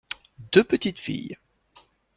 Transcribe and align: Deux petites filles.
Deux 0.51 0.63
petites 0.63 0.97
filles. 0.99 1.37